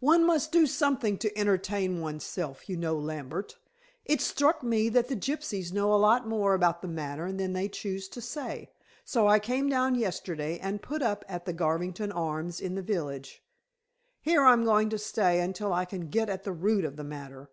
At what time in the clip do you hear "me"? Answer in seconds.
4.62-4.88